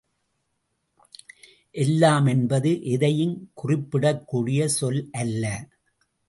[1.75, 5.43] எல்லாம் என்பது எதையும் குறிப்பிடக்கூடிய சொல் அல்ல.